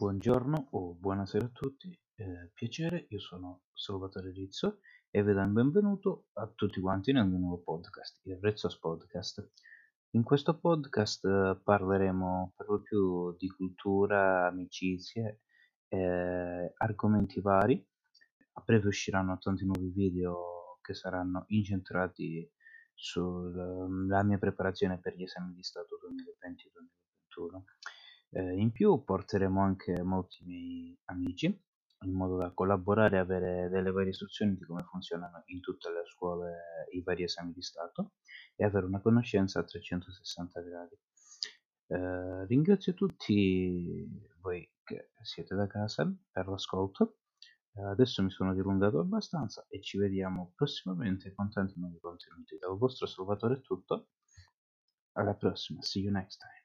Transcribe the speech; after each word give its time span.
Buongiorno 0.00 0.68
o 0.70 0.94
buonasera 0.94 1.44
a 1.44 1.50
tutti, 1.50 1.94
eh, 2.14 2.50
piacere, 2.54 3.04
io 3.10 3.20
sono 3.20 3.64
Salvatore 3.74 4.32
Rizzo 4.32 4.78
e 5.10 5.22
vi 5.22 5.34
do 5.34 5.42
il 5.42 5.50
benvenuto 5.50 6.28
a 6.38 6.46
tutti 6.46 6.80
quanti 6.80 7.12
nel 7.12 7.26
mio 7.26 7.36
nuovo 7.36 7.58
podcast, 7.58 8.20
il 8.22 8.38
Rizzos 8.40 8.78
Podcast. 8.78 9.50
In 10.12 10.22
questo 10.22 10.58
podcast 10.58 11.22
eh, 11.26 11.60
parleremo 11.62 12.54
per 12.56 12.68
lo 12.70 12.80
più 12.80 13.36
di 13.36 13.50
cultura, 13.50 14.46
amicizie, 14.46 15.42
eh, 15.88 16.72
argomenti 16.78 17.42
vari. 17.42 17.86
A 18.52 18.62
breve 18.64 18.88
usciranno 18.88 19.36
tanti 19.36 19.66
nuovi 19.66 19.90
video 19.90 20.78
che 20.80 20.94
saranno 20.94 21.44
incentrati 21.48 22.50
sulla 22.94 24.22
mia 24.22 24.38
preparazione 24.38 24.98
per 24.98 25.14
gli 25.14 25.24
esami 25.24 25.52
di 25.52 25.62
Stato 25.62 25.89
2020-2021 25.89 25.89
eh, 28.50 28.60
in 28.60 28.72
più 28.72 29.02
porteremo 29.04 29.60
anche 29.60 30.02
molti 30.02 30.44
miei 30.44 30.98
amici 31.06 31.46
in 32.04 32.12
modo 32.12 32.36
da 32.36 32.52
collaborare 32.52 33.16
e 33.16 33.18
avere 33.18 33.68
delle 33.68 33.90
varie 33.90 34.10
istruzioni 34.10 34.56
di 34.56 34.64
come 34.64 34.84
funzionano 34.84 35.42
in 35.46 35.60
tutte 35.60 35.90
le 35.90 36.02
scuole 36.06 36.86
i 36.92 37.02
vari 37.02 37.24
esami 37.24 37.52
di 37.52 37.62
Stato 37.62 38.12
e 38.56 38.64
avere 38.64 38.86
una 38.86 39.00
conoscenza 39.00 39.60
a 39.60 39.64
360 39.64 40.60
gradi. 40.62 40.98
Eh, 41.88 42.46
ringrazio 42.46 42.94
tutti 42.94 44.08
voi 44.40 44.66
che 44.82 45.10
siete 45.22 45.54
da 45.54 45.66
casa 45.66 46.10
per 46.30 46.48
l'ascolto. 46.48 47.18
Eh, 47.74 47.82
adesso 47.82 48.22
mi 48.22 48.30
sono 48.30 48.54
dilungato 48.54 49.00
abbastanza 49.00 49.66
e 49.68 49.80
ci 49.82 49.98
vediamo 49.98 50.52
prossimamente 50.54 51.34
con 51.34 51.50
tanti 51.50 51.78
nuovi 51.78 51.98
contenuti. 52.00 52.56
Dal 52.58 52.78
vostro 52.78 53.06
Salvatore 53.06 53.56
è 53.56 53.60
tutto. 53.60 54.08
Alla 55.12 55.34
prossima, 55.34 55.82
see 55.82 56.02
you 56.02 56.12
next 56.12 56.38
time. 56.38 56.59